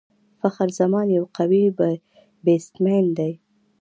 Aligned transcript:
فخر 0.39 0.69
زمان 0.79 1.05
یو 1.17 1.25
قوي 1.37 1.63
بيټسمېن 2.43 3.05
دئ. 3.17 3.33